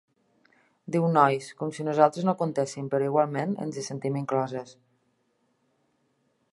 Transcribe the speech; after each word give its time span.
Diu 0.93 1.03
nois, 1.17 1.49
com 1.59 1.73
si 1.75 1.85
nosaltres 1.89 2.25
no 2.29 2.35
comptéssim, 2.41 2.89
però 2.95 3.11
igualment 3.11 3.55
ens 3.67 3.79
hi 3.81 3.85
sentim 3.89 4.19
incloses. 4.23 4.75